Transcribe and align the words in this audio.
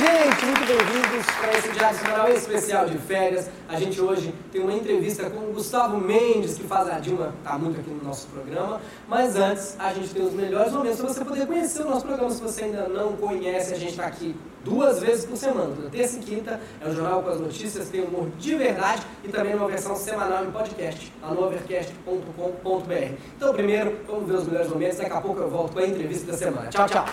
gente! 0.00 0.46
Muito 0.46 0.66
bem-vindos 0.66 1.26
para 1.38 1.58
esse 1.58 1.72
Diário 1.72 2.34
especial 2.34 2.86
de 2.86 2.96
férias. 2.96 3.50
A 3.68 3.78
gente 3.78 4.00
hoje 4.00 4.34
tem 4.50 4.62
uma 4.62 4.72
entrevista 4.72 5.28
com 5.28 5.50
o 5.50 5.52
Gustavo 5.52 5.98
Mendes, 5.98 6.54
que 6.54 6.64
faz 6.64 6.88
a 6.88 6.98
Dilma, 6.98 7.34
tá 7.44 7.58
muito 7.58 7.78
aqui 7.78 7.90
no 7.90 8.02
nosso 8.02 8.26
programa. 8.28 8.80
Mas 9.06 9.36
antes, 9.36 9.76
a 9.78 9.92
gente 9.92 10.08
tem 10.08 10.24
os 10.24 10.32
melhores 10.32 10.72
momentos 10.72 11.00
para 11.00 11.08
você 11.08 11.24
poder 11.24 11.46
conhecer 11.46 11.82
o 11.82 11.90
nosso 11.90 12.06
programa. 12.06 12.30
Se 12.30 12.40
você 12.40 12.64
ainda 12.64 12.88
não 12.88 13.12
conhece, 13.12 13.74
a 13.74 13.76
gente 13.76 13.90
está 13.90 14.06
aqui 14.06 14.34
duas 14.64 15.00
vezes 15.00 15.26
por 15.26 15.36
semana, 15.36 15.74
toda 15.76 15.90
terça 15.90 16.18
e 16.18 16.20
quinta. 16.20 16.58
É 16.80 16.88
o 16.88 16.94
Jornal 16.94 17.22
com 17.22 17.30
as 17.30 17.40
Notícias, 17.40 17.90
tem 17.90 18.02
humor 18.02 18.30
de 18.38 18.54
verdade 18.54 19.02
e 19.22 19.28
também 19.28 19.54
uma 19.54 19.68
versão 19.68 19.94
semanal 19.96 20.46
em 20.46 20.50
podcast, 20.50 21.12
lá 21.20 21.34
no 21.34 21.44
overcast.com.br. 21.44 23.14
Então, 23.36 23.52
primeiro, 23.52 23.98
vamos 24.06 24.26
ver 24.26 24.36
os 24.36 24.46
melhores 24.46 24.70
momentos. 24.70 24.96
Daqui 24.96 25.12
a 25.12 25.20
pouco 25.20 25.40
eu 25.40 25.50
volto 25.50 25.74
com 25.74 25.78
a 25.78 25.86
entrevista 25.86 26.32
da 26.32 26.38
semana. 26.38 26.68
Tchau, 26.68 26.88
tchau! 26.88 27.04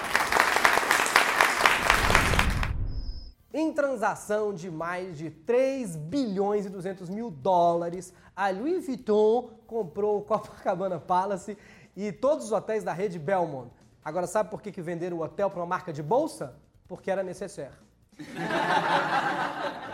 Transação 3.78 4.56
de 4.56 4.72
mais 4.72 5.20
de 5.20 5.30
3 5.30 5.96
bilhões 5.96 6.66
e 6.66 6.70
200 6.70 7.10
mil 7.10 7.30
dólares, 7.30 8.12
a 8.36 8.50
Louis 8.50 8.88
Vuitton 8.88 9.52
comprou 9.68 10.18
o 10.18 10.22
Copacabana 10.24 11.00
Palace 11.00 11.56
e 11.96 12.12
todos 12.12 12.46
os 12.46 12.52
hotéis 12.52 12.84
da 12.84 12.92
rede 12.92 13.20
Belmont. 13.20 13.70
Agora, 14.04 14.26
sabe 14.26 14.50
por 14.50 14.64
que, 14.64 14.72
que 14.72 14.82
venderam 14.82 15.18
o 15.18 15.22
hotel 15.22 15.52
para 15.52 15.60
uma 15.60 15.68
marca 15.68 15.94
de 15.94 16.02
bolsa? 16.02 16.56
Porque 16.88 17.12
era 17.12 17.22
necessário. 17.22 17.78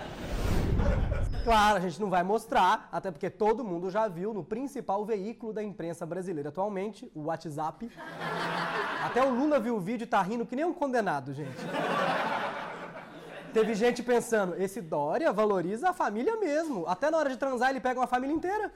Claro, 1.43 1.75
a 1.75 1.79
gente 1.81 1.99
não 1.99 2.09
vai 2.09 2.23
mostrar, 2.23 2.87
até 2.89 3.11
porque 3.11 3.29
todo 3.29 3.65
mundo 3.65 3.89
já 3.89 4.07
viu 4.07 4.33
no 4.33 4.45
principal 4.45 5.03
veículo 5.03 5.51
da 5.51 5.61
imprensa 5.61 6.05
brasileira 6.05 6.47
atualmente, 6.47 7.11
o 7.13 7.23
WhatsApp. 7.23 7.91
Até 9.03 9.21
o 9.21 9.29
Lula 9.29 9.59
viu 9.59 9.75
o 9.75 9.79
vídeo 9.81 10.05
e 10.05 10.07
tá 10.07 10.21
rindo 10.21 10.45
que 10.45 10.55
nem 10.55 10.63
um 10.63 10.73
condenado, 10.73 11.33
gente. 11.33 11.57
Teve 13.53 13.75
gente 13.75 14.01
pensando, 14.01 14.55
esse 14.59 14.81
Dória 14.81 15.31
valoriza 15.31 15.89
a 15.89 15.93
família 15.93 16.35
mesmo. 16.37 16.85
Até 16.87 17.11
na 17.11 17.19
hora 17.19 17.29
de 17.29 17.37
transar 17.37 17.69
ele 17.69 17.79
pega 17.79 17.99
uma 17.99 18.07
família 18.07 18.33
inteira. 18.33 18.73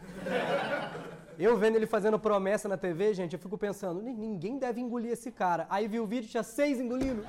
Eu 1.40 1.58
vendo 1.58 1.76
ele 1.76 1.88
fazendo 1.88 2.20
promessa 2.20 2.70
na 2.70 2.78
TV, 2.78 3.14
gente, 3.14 3.34
eu 3.34 3.40
fico 3.40 3.58
pensando, 3.58 4.02
ninguém 4.02 4.60
deve 4.60 4.80
engolir 4.80 5.12
esse 5.12 5.32
cara. 5.32 5.66
Aí 5.70 5.88
vi 5.88 6.00
o 6.00 6.06
vídeo, 6.06 6.30
tinha 6.30 6.44
seis 6.44 6.80
engolindo. 6.80 7.26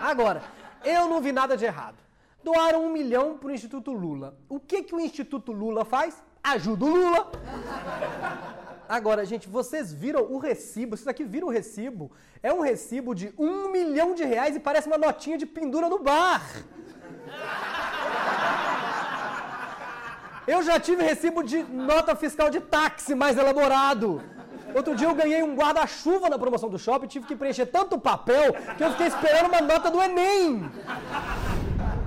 Agora, 0.00 0.42
eu 0.84 1.08
não 1.08 1.22
vi 1.22 1.32
nada 1.32 1.56
de 1.56 1.64
errado. 1.64 1.96
Doaram 2.42 2.84
um 2.84 2.92
milhão 2.92 3.38
pro 3.38 3.50
Instituto 3.50 3.90
Lula. 3.90 4.36
O 4.50 4.60
que, 4.60 4.82
que 4.82 4.94
o 4.94 5.00
Instituto 5.00 5.50
Lula 5.50 5.82
faz? 5.82 6.22
Ajuda 6.42 6.84
o 6.84 6.88
Lula. 6.88 7.32
Agora, 8.88 9.24
gente, 9.24 9.48
vocês 9.48 9.92
viram 9.92 10.22
o 10.30 10.38
recibo? 10.38 10.96
Vocês 10.96 11.08
aqui 11.08 11.24
viram 11.24 11.48
o 11.48 11.50
recibo? 11.50 12.12
É 12.42 12.52
um 12.52 12.60
recibo 12.60 13.14
de 13.14 13.32
um 13.38 13.70
milhão 13.70 14.14
de 14.14 14.24
reais 14.24 14.54
e 14.56 14.60
parece 14.60 14.86
uma 14.86 14.98
notinha 14.98 15.38
de 15.38 15.46
pendura 15.46 15.88
no 15.88 15.98
bar. 15.98 16.42
Eu 20.46 20.62
já 20.62 20.78
tive 20.78 21.02
recibo 21.02 21.42
de 21.42 21.62
nota 21.62 22.14
fiscal 22.14 22.50
de 22.50 22.60
táxi 22.60 23.14
mais 23.14 23.38
elaborado. 23.38 24.22
Outro 24.74 24.94
dia 24.94 25.08
eu 25.08 25.14
ganhei 25.14 25.42
um 25.42 25.54
guarda-chuva 25.54 26.28
na 26.28 26.38
promoção 26.38 26.68
do 26.68 26.78
shopping, 26.78 27.06
tive 27.06 27.26
que 27.26 27.36
preencher 27.36 27.66
tanto 27.66 27.98
papel 27.98 28.52
que 28.76 28.84
eu 28.84 28.90
fiquei 28.90 29.06
esperando 29.06 29.46
uma 29.46 29.60
nota 29.60 29.90
do 29.90 30.02
Enem. 30.02 30.68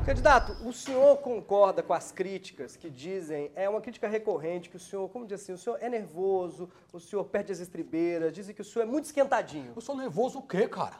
Candidato, 0.07 0.55
o 0.65 0.71
senhor 0.71 1.17
concorda 1.17 1.83
com 1.83 1.93
as 1.93 2.13
críticas 2.13 2.77
que 2.77 2.89
dizem, 2.89 3.51
é 3.53 3.67
uma 3.67 3.81
crítica 3.81 4.07
recorrente, 4.07 4.69
que 4.69 4.77
o 4.77 4.79
senhor, 4.79 5.09
como 5.09 5.25
diz 5.25 5.41
assim, 5.41 5.51
o 5.51 5.57
senhor 5.57 5.77
é 5.81 5.89
nervoso, 5.89 6.69
o 6.93 6.99
senhor 7.01 7.25
perde 7.25 7.51
as 7.51 7.59
estribeiras, 7.59 8.31
dizem 8.31 8.55
que 8.55 8.61
o 8.61 8.63
senhor 8.63 8.85
é 8.85 8.87
muito 8.87 9.03
esquentadinho. 9.03 9.73
Eu 9.75 9.81
sou 9.81 9.97
nervoso 9.97 10.39
o 10.39 10.41
quê, 10.41 10.65
cara? 10.65 10.95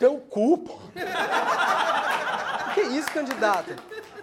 Teu 0.00 0.18
culpa. 0.18 0.72
Que 2.74 2.82
isso, 2.82 3.10
candidato? 3.10 3.74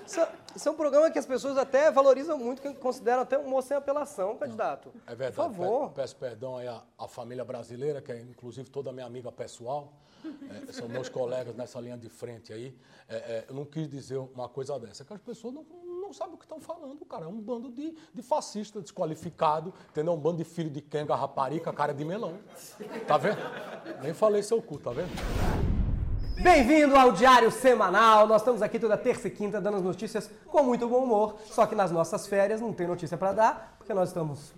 Isso, 0.06 0.22
isso, 0.56 0.70
é 0.70 0.72
um 0.72 0.76
programa 0.76 1.10
que 1.10 1.20
as 1.20 1.26
pessoas 1.26 1.58
até 1.58 1.92
valorizam 1.92 2.38
muito, 2.38 2.62
que 2.62 2.74
consideram 2.76 3.22
até 3.22 3.38
um 3.38 3.50
moço 3.50 3.70
sem 3.70 3.78
apelação, 3.78 4.38
candidato. 4.38 4.94
É 5.06 5.16
verdade. 5.16 5.36
Por 5.36 5.44
favor. 5.44 5.92
Peço 5.92 6.16
perdão 6.16 6.58
aí 6.58 6.68
à, 6.68 6.82
à 6.98 7.08
família 7.08 7.44
brasileira, 7.44 8.02
que 8.02 8.12
é 8.12 8.20
inclusive 8.20 8.70
toda 8.70 8.90
a 8.90 8.94
minha 8.94 9.06
amiga 9.06 9.32
pessoal. 9.32 9.94
É, 10.70 10.72
são 10.72 10.88
meus 10.88 11.10
colegas 11.10 11.56
nessa 11.56 11.80
linha 11.80 11.98
de 11.98 12.10
frente 12.10 12.54
aí. 12.54 12.78
É, 13.10 13.16
é, 13.16 13.46
eu 13.50 13.56
não 13.56 13.66
quis 13.66 13.90
dizer 13.90 14.18
uma 14.18 14.48
coisa 14.48 14.80
dessa, 14.80 15.04
que 15.04 15.14
as 15.14 15.22
pessoas 15.22 15.54
não, 15.54 15.64
não 15.64 16.14
sabem 16.14 16.36
o 16.36 16.38
que 16.38 16.46
estão 16.46 16.60
falando, 16.60 17.04
cara. 17.06 17.26
É 17.26 17.28
um 17.28 17.42
bando 17.42 17.70
de, 17.70 17.96
de 18.14 18.22
fascista 18.22 18.82
desqualificado, 18.82 19.74
entendeu? 19.90 20.14
Um 20.14 20.20
bando 20.20 20.38
de 20.38 20.46
filho 20.46 20.70
de 20.70 20.82
Kenga, 20.82 21.16
raparica, 21.16 21.74
cara 21.74 21.94
de 21.94 22.06
melão. 22.06 22.40
Tá 23.08 23.18
vendo? 23.18 23.38
Nem 24.02 24.14
falei 24.14 24.42
seu 24.44 24.62
cu, 24.62 24.80
tá 24.80 24.92
vendo? 24.92 25.73
Bem-vindo 26.44 26.98
ao 26.98 27.14
Diário 27.14 27.50
Semanal. 27.50 28.28
Nós 28.28 28.42
estamos 28.42 28.62
aqui 28.62 28.78
toda 28.78 28.98
terça 28.98 29.30
e 29.30 29.32
quinta 29.32 29.62
dando 29.62 29.78
as 29.78 29.82
notícias 29.82 30.30
com 30.46 30.62
muito 30.62 30.86
bom 30.90 31.06
humor. 31.06 31.38
Só 31.46 31.66
que 31.66 31.74
nas 31.74 31.90
nossas 31.90 32.28
férias 32.28 32.60
não 32.60 32.74
tem 32.74 32.86
notícia 32.86 33.18
para 33.18 33.32
dar, 33.32 33.76
porque 33.78 33.94
nós 33.94 34.10
estamos 34.10 34.52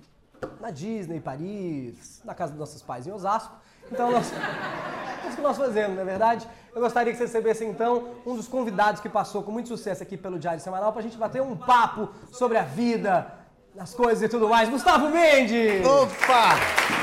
na 0.59 0.71
Disney, 0.71 1.19
Paris, 1.19 2.23
na 2.25 2.33
casa 2.33 2.53
dos 2.53 2.59
nossos 2.59 2.81
pais 2.81 3.05
em 3.05 3.11
Osasco. 3.11 3.53
Então 3.91 4.11
nós 4.11 4.33
é 4.33 5.27
isso 5.27 5.35
que 5.35 5.43
nós 5.43 5.55
fazemos, 5.55 5.95
não 5.95 6.01
é 6.01 6.05
verdade? 6.05 6.47
Eu 6.73 6.81
gostaria 6.81 7.13
que 7.13 7.19
você 7.19 7.25
recebesse 7.25 7.63
então 7.63 8.15
um 8.25 8.35
dos 8.35 8.47
convidados 8.47 8.99
que 8.99 9.07
passou 9.07 9.43
com 9.43 9.51
muito 9.51 9.69
sucesso 9.69 10.01
aqui 10.01 10.17
pelo 10.17 10.39
Diário 10.39 10.59
Semanal 10.59 10.91
para 10.91 11.01
a 11.01 11.03
gente 11.03 11.17
bater 11.17 11.43
um 11.43 11.55
papo 11.55 12.09
sobre 12.31 12.57
a 12.57 12.63
vida, 12.63 13.31
as 13.77 13.93
coisas 13.93 14.23
e 14.23 14.27
tudo 14.27 14.49
mais. 14.49 14.69
Gustavo 14.69 15.07
Mendes! 15.09 15.85
Opa! 15.85 16.94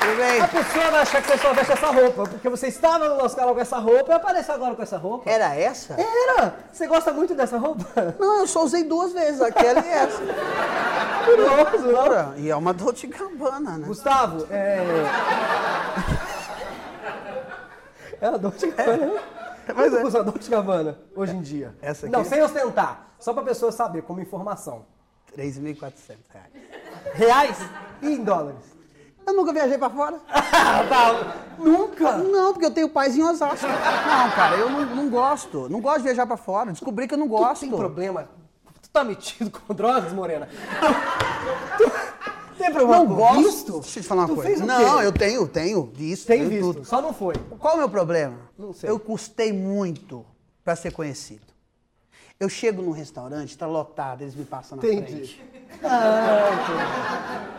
Tudo 0.00 0.16
bem? 0.16 0.40
A 0.40 0.48
pessoa 0.48 0.90
vai 0.90 1.00
achar 1.02 1.22
que 1.22 1.28
você 1.28 1.38
só 1.38 1.52
veste 1.52 1.72
essa 1.72 1.86
roupa, 1.88 2.22
porque 2.24 2.48
você 2.48 2.68
estava 2.68 3.06
no 3.08 3.16
nosso 3.18 3.36
canal 3.36 3.54
com 3.54 3.60
essa 3.60 3.78
roupa 3.78 4.12
e 4.12 4.14
apareceu 4.14 4.54
agora 4.54 4.74
com 4.74 4.82
essa 4.82 4.96
roupa. 4.96 5.28
Era 5.30 5.54
essa? 5.54 5.94
Era! 5.94 6.54
Você 6.72 6.86
gosta 6.86 7.12
muito 7.12 7.34
dessa 7.34 7.58
roupa? 7.58 7.84
Não, 8.18 8.40
eu 8.40 8.46
só 8.46 8.64
usei 8.64 8.84
duas 8.84 9.12
vezes, 9.12 9.42
aquela 9.42 9.80
e 9.84 9.88
essa. 9.88 10.22
Curioso, 11.26 11.92
não? 11.92 12.36
E 12.38 12.50
é 12.50 12.56
uma 12.56 12.72
Dolce 12.72 13.06
Gabbana, 13.06 13.76
né? 13.76 13.86
Gustavo, 13.86 14.46
é. 14.50 14.78
É 18.22 18.26
a 18.26 18.36
Dolce 18.36 18.70
Gabbana. 18.70 19.12
Mas 19.66 19.76
Quanto 19.76 19.96
é. 19.96 20.02
custa 20.02 20.18
a 20.20 20.22
Dolce 20.22 20.50
Gabbana 20.50 20.98
hoje 21.14 21.36
em 21.36 21.42
dia? 21.42 21.74
Essa 21.82 22.06
aqui? 22.06 22.16
Não, 22.16 22.24
sem 22.24 22.42
ostentar. 22.42 23.06
Só 23.18 23.34
pra 23.34 23.42
pessoa 23.42 23.70
saber, 23.70 24.02
como 24.02 24.20
informação. 24.20 24.86
3.400 25.36 25.92
reais. 26.32 26.52
Reais 27.14 27.58
e 28.02 28.08
em 28.14 28.24
dólares. 28.24 28.64
Eu 29.30 29.36
nunca 29.36 29.52
viajei 29.52 29.78
pra 29.78 29.88
fora. 29.90 30.18
Tá. 30.88 31.36
Nunca? 31.58 32.16
Não, 32.18 32.52
porque 32.52 32.66
eu 32.66 32.70
tenho 32.70 32.88
pais 32.88 33.16
em 33.16 33.22
Osasco. 33.22 33.66
Não, 33.66 34.30
cara, 34.30 34.56
eu 34.56 34.68
não, 34.70 34.84
não 34.96 35.10
gosto. 35.10 35.68
Não 35.68 35.80
gosto 35.80 35.98
de 35.98 36.04
viajar 36.04 36.26
pra 36.26 36.36
fora. 36.36 36.72
Descobri 36.72 37.06
que 37.06 37.14
eu 37.14 37.18
não 37.18 37.26
Tu 37.28 37.30
gosto. 37.30 37.60
tem 37.60 37.70
problema? 37.70 38.28
Tu 38.82 38.88
tá 38.90 39.04
metido 39.04 39.50
com 39.50 39.72
drogas, 39.74 40.12
Morena? 40.12 40.48
Tu, 41.78 41.84
tu 41.84 42.56
tem 42.58 42.72
problema 42.72 43.04
Não 43.04 43.14
gosto. 43.14 43.36
visto? 43.42 43.72
Deixa 43.80 43.98
eu 43.98 44.02
te 44.02 44.08
falar 44.08 44.22
uma 44.22 44.28
Tu 44.28 44.34
coisa. 44.36 44.64
Não, 44.66 45.02
eu 45.02 45.12
tenho, 45.12 45.46
tenho 45.46 45.84
visto. 45.94 46.26
Tem 46.26 46.38
tenho 46.38 46.50
visto, 46.50 46.74
tudo. 46.74 46.84
só 46.86 47.00
não 47.02 47.12
foi. 47.12 47.34
Qual 47.58 47.74
é 47.74 47.76
o 47.76 47.78
meu 47.78 47.88
problema? 47.88 48.36
Não 48.58 48.72
sei. 48.72 48.88
Eu 48.90 48.98
custei 48.98 49.52
muito 49.52 50.24
pra 50.64 50.74
ser 50.74 50.92
conhecido. 50.92 51.42
Eu 52.40 52.48
chego 52.48 52.80
num 52.80 52.90
restaurante, 52.90 53.56
tá 53.58 53.66
lotado, 53.66 54.22
eles 54.22 54.34
me 54.34 54.46
passam 54.46 54.78
na 54.78 54.82
Entendi. 54.88 55.12
frente. 55.12 55.44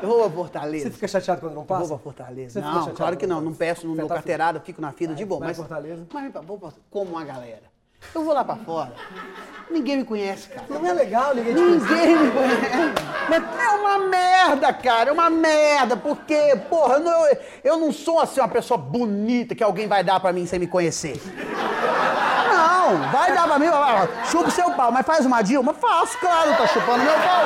Eu 0.02 0.09
vou 0.09 0.22
pra 0.22 0.30
Fortaleza. 0.31 0.86
Você 0.86 0.90
fica 0.92 1.08
chateado 1.08 1.40
quando 1.40 1.53
não 1.53 1.62
Eu 1.62 1.66
passa? 1.68 1.81
Vou 1.86 2.00
pra 2.00 2.03
Fortaleza. 2.03 2.59
Você 2.59 2.66
não, 2.68 2.88
claro 2.96 3.16
que 3.16 3.28
não. 3.28 3.40
não 3.42 3.53
peço 3.53 3.86
no 3.86 3.94
meu 3.94 4.08
tá- 4.08 4.16
carteirada, 4.16 4.59
fico 4.59 4.81
na 4.81 4.92
fila 4.92 5.14
de 5.14 5.24
boa. 5.24 5.38
vai 5.40 5.50
Mas, 5.50 5.58
Fortaleza? 5.58 6.08
mas 6.12 6.34
vou 6.47 6.58
pra- 6.58 6.72
como 6.90 7.12
uma 7.12 7.24
galera. 7.24 7.69
Eu 8.16 8.24
vou 8.24 8.34
lá 8.34 8.44
pra 8.44 8.56
fora. 8.56 8.92
Ninguém 9.69 9.98
me 9.98 10.04
conhece, 10.04 10.50
cara. 10.50 10.66
Não 10.68 10.83
é 10.83 10.92
legal 10.92 11.36
ninguém 11.36 11.54
te. 11.54 11.62
Ninguém 11.62 12.16
me 12.18 12.31
conhece. 12.31 12.95
Mas 13.30 13.44
é 13.62 13.69
uma 13.69 14.00
merda, 14.00 14.74
cara. 14.74 15.12
É 15.12 15.13
uma 15.13 15.30
merda. 15.30 15.95
Porque, 15.95 16.56
porra, 16.68 16.95
eu 16.95 17.00
não, 17.01 17.28
eu 17.63 17.78
não 17.78 17.92
sou 17.92 18.19
assim 18.19 18.39
uma 18.42 18.50
pessoa 18.50 18.80
bonita 18.80 19.54
que 19.54 19.63
alguém 19.63 19.88
vai 19.88 20.04
dar 20.04 20.19
pra 20.19 20.33
mim 20.33 20.48
sem 20.48 20.57
me 20.57 20.66
conhecer. 20.66 21.22
Não, 22.92 23.12
vai 23.12 23.34
dar 23.34 23.48
pra 23.48 23.58
mim, 23.58 23.68
ó, 23.68 24.04
ó, 24.04 24.26
chupa 24.26 24.50
o 24.50 24.52
seu 24.52 24.72
pau, 24.72 24.92
mas 24.92 25.06
faz 25.06 25.26
uma 25.26 25.42
Dilma? 25.42 25.74
Faço, 25.74 26.18
claro, 26.20 26.56
tá 26.58 26.68
chupando 26.68 27.04
meu 27.04 27.14
pau. 27.14 27.46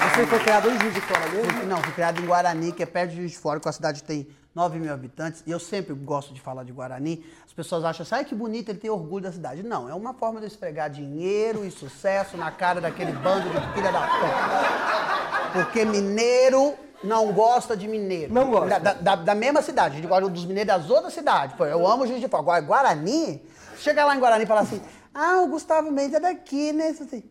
Você, 0.00 0.14
você 0.14 0.26
foi 0.26 0.38
criado 0.40 0.70
em 0.70 0.80
Juiz 0.80 0.94
de 0.94 1.00
Fora 1.00 1.28
mesmo? 1.28 1.66
Não, 1.66 1.80
fui 1.82 1.92
criado 1.92 2.20
em 2.20 2.26
Guarani, 2.26 2.72
que 2.72 2.82
é 2.82 2.86
perto 2.86 3.10
de 3.10 3.16
Juiz 3.18 3.32
de 3.32 3.38
Fora, 3.38 3.60
que 3.60 3.68
a 3.68 3.72
cidade 3.72 4.02
tem 4.02 4.26
9 4.54 4.78
mil 4.78 4.92
habitantes. 4.92 5.44
E 5.46 5.50
eu 5.50 5.60
sempre 5.60 5.94
gosto 5.94 6.32
de 6.34 6.40
falar 6.40 6.64
de 6.64 6.72
Guarani. 6.72 7.24
As 7.46 7.52
pessoas 7.52 7.84
acham 7.84 8.02
assim, 8.02 8.24
que 8.24 8.34
bonito, 8.34 8.70
ele 8.70 8.78
tem 8.78 8.90
orgulho 8.90 9.24
da 9.24 9.32
cidade. 9.32 9.62
Não, 9.62 9.88
é 9.88 9.94
uma 9.94 10.14
forma 10.14 10.40
de 10.40 10.46
esfregar 10.46 10.90
dinheiro 10.90 11.64
e 11.64 11.70
sucesso 11.70 12.36
na 12.36 12.50
cara 12.50 12.80
daquele 12.80 13.12
bando 13.12 13.48
de 13.48 13.60
filha 13.74 13.92
da 13.92 14.00
puta. 14.00 15.52
Porque 15.52 15.84
mineiro 15.84 16.74
não 17.04 17.32
gosta 17.32 17.76
de 17.76 17.86
mineiro. 17.88 18.32
Não 18.32 18.50
gosta. 18.50 18.80
Da, 18.80 18.92
da- 18.94 19.14
da 19.16 19.34
mesma 19.34 19.62
cidade. 19.62 19.94
A 19.94 19.96
gente 20.00 20.08
gosta 20.08 20.28
dos 20.28 20.44
mineiros 20.44 20.74
das 20.74 20.90
outras 20.90 21.12
cidades. 21.14 21.54
Pô, 21.56 21.64
eu 21.66 21.86
amo 21.86 22.06
Juiz 22.06 22.20
de 22.20 22.28
Fora. 22.28 22.42
Agora, 22.42 22.60
Guarani, 22.60 23.42
chega 23.78 24.04
lá 24.04 24.14
em 24.16 24.20
Guarani 24.20 24.44
e 24.44 24.46
fala 24.46 24.60
assim, 24.62 24.80
ah, 25.14 25.40
o 25.42 25.48
Gustavo 25.48 25.90
Mendes 25.90 26.14
é 26.14 26.20
daqui, 26.20 26.72
né? 26.72 26.88
Assim, 26.88 27.22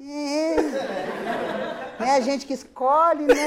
é. 0.00 0.56
É 2.04 2.10
a 2.16 2.20
gente 2.20 2.46
que 2.46 2.54
escolhe, 2.54 3.26
né? 3.26 3.46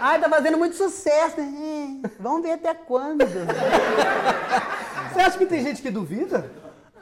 Ai, 0.00 0.20
tá 0.20 0.28
fazendo 0.28 0.56
muito 0.56 0.76
sucesso. 0.76 1.40
né? 1.40 2.00
É, 2.04 2.10
Vamos 2.20 2.42
ver 2.42 2.52
até 2.52 2.72
quando. 2.74 3.24
Você 5.12 5.20
acha 5.20 5.36
que 5.38 5.46
tem 5.46 5.62
gente 5.62 5.82
que 5.82 5.90
duvida? 5.90 6.50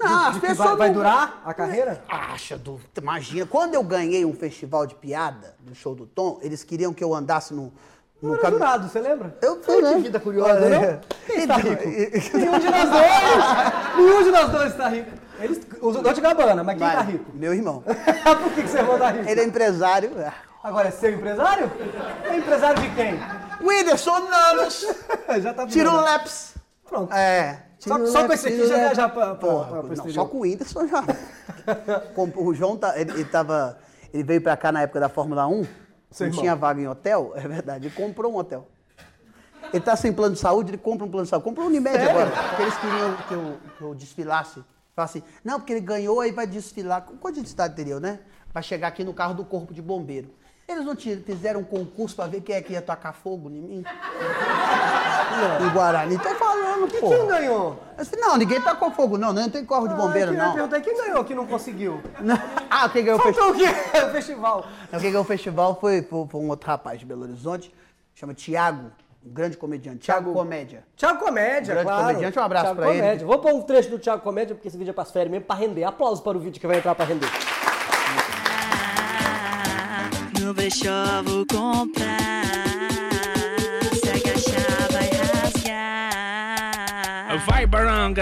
Não, 0.00 0.26
as 0.28 0.34
De 0.34 0.40
que 0.40 0.46
pessoas 0.46 0.68
vai, 0.68 0.76
vai 0.76 0.88
não- 0.88 0.94
durar 0.94 1.42
a 1.44 1.52
carreira? 1.54 2.02
Acha, 2.08 2.56
du... 2.56 2.80
imagina. 3.00 3.46
Quando 3.46 3.74
eu 3.74 3.82
ganhei 3.82 4.24
um 4.24 4.32
festival 4.34 4.86
de 4.86 4.94
piada 4.94 5.54
no 5.66 5.74
show 5.74 5.94
do 5.94 6.06
Tom, 6.06 6.38
eles 6.42 6.62
queriam 6.62 6.92
que 6.94 7.02
eu 7.02 7.14
andasse 7.14 7.52
no. 7.54 7.72
Não 8.20 8.30
no 8.30 8.34
era 8.34 8.42
cam- 8.42 8.50
jurado, 8.50 8.88
você 8.88 9.00
lembra? 9.00 9.36
Eu 9.40 9.62
fui, 9.62 9.80
né? 9.80 9.94
Que 9.94 10.00
vida 10.00 10.18
curiosa, 10.20 10.58
não? 10.68 11.00
Quem 11.26 11.38
está 11.40 11.60
Então, 11.60 11.70
rico? 11.70 12.36
Nenhum 12.36 12.58
de 12.58 12.66
nós 12.70 12.90
dois! 12.90 13.96
Nenhum 13.96 14.22
de 14.24 14.30
nós 14.30 14.48
dois 14.50 14.70
está 14.72 14.88
rico. 14.88 15.10
Eles, 15.40 15.60
o 15.80 15.92
Dolce 15.92 16.20
Gabbana, 16.20 16.64
mas 16.64 16.76
quem 16.76 16.84
Vai, 16.86 16.96
está 16.96 17.02
rico? 17.02 17.30
Meu 17.32 17.54
irmão. 17.54 17.80
Por 17.86 18.52
que, 18.54 18.62
que 18.62 18.68
seu 18.68 18.80
irmão 18.80 18.98
tá 18.98 19.10
rico? 19.12 19.28
Ele 19.28 19.40
é 19.40 19.44
empresário. 19.44 20.10
Agora 20.64 20.88
é 20.88 20.90
seu 20.90 21.12
empresário? 21.12 21.70
É 22.28 22.36
empresário 22.36 22.82
de 22.82 22.90
quem? 22.96 23.20
Whindersson 23.62 24.18
Nanos. 24.28 24.84
já 25.40 25.54
tá 25.54 25.64
virando. 25.64 26.00
Laps. 26.00 26.54
Pronto. 26.88 27.14
É. 27.14 27.62
Só- 27.78 28.06
só 28.06 28.26
com 28.26 28.32
esse 28.32 28.48
aqui 28.48 28.66
já 28.66 28.76
viajar 28.76 29.08
pra- 29.08 29.34
pra- 29.34 29.48
Porra, 29.50 29.82
pra- 29.82 29.96
não, 29.96 30.10
só 30.10 30.24
com 30.24 30.38
o 30.38 30.40
Whindersson 30.40 30.86
já. 30.86 31.04
O 32.36 32.54
João, 32.54 32.76
tá, 32.76 32.98
ele, 32.98 33.12
ele 33.12 33.24
tava... 33.24 33.78
Ele 34.12 34.22
veio 34.24 34.40
pra 34.40 34.56
cá 34.56 34.72
na 34.72 34.82
época 34.82 35.00
da 35.00 35.08
Fórmula 35.08 35.46
1. 35.46 35.64
Seu 36.10 36.26
não 36.26 36.32
irmão. 36.32 36.40
tinha 36.40 36.56
vaga 36.56 36.80
em 36.80 36.88
hotel. 36.88 37.32
É 37.36 37.46
verdade. 37.46 37.86
Ele 37.86 37.94
comprou 37.94 38.32
um 38.32 38.36
hotel. 38.36 38.66
Ele 39.72 39.82
tá 39.82 39.94
sem 39.96 40.12
plano 40.12 40.34
de 40.34 40.40
saúde, 40.40 40.70
ele 40.70 40.78
compra 40.78 41.04
um 41.06 41.10
plano 41.10 41.24
de 41.24 41.30
saúde. 41.30 41.44
Comprou 41.44 41.66
um 41.66 41.68
Unimed 41.68 41.94
Sério? 41.94 42.10
agora. 42.10 42.30
Porque 42.30 42.62
eles 42.62 42.76
queriam 42.78 43.16
que 43.28 43.34
eu, 43.34 43.56
que 43.76 43.82
eu 43.84 43.94
desfilasse. 43.94 44.64
Fala 44.96 45.04
assim, 45.04 45.22
não, 45.44 45.60
porque 45.60 45.74
ele 45.74 45.80
ganhou, 45.80 46.20
aí 46.20 46.32
vai 46.32 46.46
desfilar. 46.46 47.02
Quanto 47.20 47.42
de 47.42 47.48
cidade 47.48 47.74
teria, 47.76 48.00
né? 48.00 48.20
Vai 48.52 48.62
chegar 48.62 48.88
aqui 48.88 49.04
no 49.04 49.12
carro 49.12 49.34
do 49.34 49.44
corpo 49.44 49.74
de 49.74 49.82
bombeiro. 49.82 50.30
Eles 50.66 50.84
não 50.84 50.96
fizeram 50.96 51.60
um 51.60 51.64
concurso 51.64 52.16
pra 52.16 52.26
ver 52.26 52.40
quem 52.40 52.54
é 52.54 52.62
que 52.62 52.72
ia 52.72 52.82
tacar 52.82 53.14
fogo 53.14 53.48
em 53.50 53.60
mim? 53.60 53.84
Em 55.64 55.68
Guarani. 55.72 56.18
Tô 56.18 56.34
falando, 56.34 56.88
pô. 57.00 57.08
Quem 57.08 57.26
ganhou? 57.26 57.82
Eu 57.96 58.04
disse, 58.04 58.16
não, 58.16 58.36
ninguém 58.36 58.60
tacou 58.60 58.90
fogo, 58.90 59.16
não. 59.18 59.32
Não 59.32 59.48
tem 59.48 59.64
corpo 59.64 59.88
de 59.88 59.94
bombeiro, 59.94 60.30
ah, 60.30 60.34
eu 60.34 60.38
não. 60.38 60.52
perguntei 60.54 60.80
quem 60.80 60.96
ganhou 60.96 61.24
que 61.24 61.34
não 61.34 61.46
conseguiu. 61.46 62.00
Não. 62.20 62.38
Ah, 62.70 62.88
quem 62.88 63.02
ganhou 63.04 63.18
o 63.18 63.22
festival? 63.22 63.48
Faltou 63.54 64.08
o 64.08 64.12
festival. 64.12 64.66
Quem 64.90 65.00
ganhou 65.00 65.22
o 65.22 65.24
festival 65.24 65.78
foi, 65.80 66.02
foi, 66.02 66.26
foi 66.28 66.40
um 66.40 66.48
outro 66.48 66.66
rapaz 66.68 67.00
de 67.00 67.06
Belo 67.06 67.22
Horizonte, 67.22 67.74
chama 68.14 68.34
Tiago, 68.34 68.90
um 69.26 69.30
grande 69.32 69.56
comediante. 69.56 69.98
Tiago 70.00 70.26
Thiago- 70.26 70.38
Comédia. 70.38 70.84
Thiago 70.96 71.18
Comédia, 71.18 71.74
Grande 71.74 71.88
claro. 71.88 72.06
comediante, 72.06 72.38
um 72.38 72.42
abraço 72.42 72.64
Thiago 72.66 72.80
pra 72.80 72.90
ele. 72.90 73.00
Comédia. 73.00 73.26
Vou 73.26 73.38
pôr 73.38 73.52
um 73.54 73.62
trecho 73.62 73.90
do 73.90 73.98
Thiago 73.98 74.22
Comédia, 74.22 74.54
porque 74.54 74.68
esse 74.68 74.76
vídeo 74.78 74.90
é 74.90 74.94
pras 74.94 75.10
férias 75.10 75.30
mesmo, 75.30 75.44
pra 75.46 75.56
render. 75.56 75.82
Aplausos 75.84 76.20
para 76.20 76.36
o 76.36 76.40
vídeo 76.40 76.60
que 76.60 76.66
vai 76.66 76.76
entrar 76.78 76.94
pra 76.94 77.04
render. 77.04 77.28
No 80.40 80.54
brechó 80.54 81.22
vou 81.24 81.44
comprar. 81.46 82.87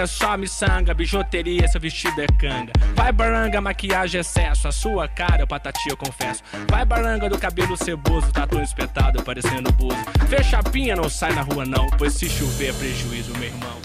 Baranga, 0.07 0.09
só 0.09 0.37
miçanga, 0.37 0.93
bijuteria, 0.93 1.67
seu 1.67 1.79
vestido 1.79 2.21
é 2.21 2.27
canga. 2.39 2.71
Vai 2.95 3.11
baranga, 3.11 3.59
maquiagem 3.61 4.21
excesso, 4.21 4.67
a 4.67 4.71
sua 4.71 5.07
cara 5.07 5.41
eu 5.43 5.47
patati, 5.47 5.89
eu 5.89 5.97
confesso. 5.97 6.41
Vai 6.69 6.85
baranga 6.85 7.29
do 7.29 7.37
cabelo 7.37 7.75
ceboso, 7.77 8.31
tatu 8.31 8.59
espetado, 8.59 9.21
parecendo 9.23 9.71
buzo. 9.73 9.97
Fecha 10.27 10.59
a 10.59 10.63
pinha, 10.63 10.95
não 10.95 11.09
sai 11.09 11.33
na 11.33 11.41
rua 11.41 11.65
não, 11.65 11.87
pois 11.97 12.13
se 12.13 12.29
chover 12.29 12.69
é 12.69 12.73
prejuízo, 12.73 13.31
meu 13.33 13.43
irmão. 13.49 13.77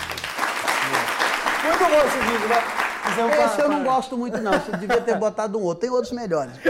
Muito 1.64 1.78
bom 1.78 2.06
esse 2.06 2.18
vídeo, 2.18 2.48
né? 2.48 2.62
Fizemos 3.04 3.36
Esse 3.36 3.60
eu 3.60 3.68
não 3.68 3.84
gosto 3.84 4.16
muito, 4.16 4.40
não. 4.40 4.52
Você 4.52 4.76
devia 4.76 5.00
ter 5.00 5.16
botado 5.16 5.58
um 5.58 5.62
outro. 5.62 5.80
Tem 5.80 5.90
outros 5.90 6.12
melhores. 6.12 6.52